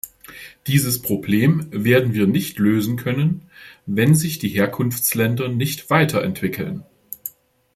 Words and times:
Dieses 0.65 1.03
Problem 1.03 1.67
werden 1.69 2.15
wir 2.15 2.25
nicht 2.25 2.57
lösen 2.57 2.95
können, 2.95 3.43
wenn 3.85 4.15
sich 4.15 4.39
die 4.39 4.49
Herkunftsländer 4.49 5.47
nicht 5.47 5.91
weiterentwickeln. 5.91 6.83